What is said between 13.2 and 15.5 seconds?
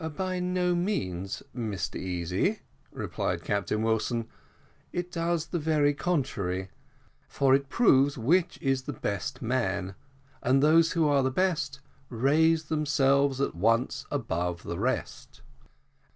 at once above the rest."